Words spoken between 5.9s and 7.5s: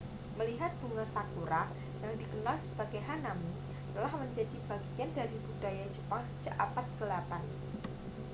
jepang sejak abad ke-8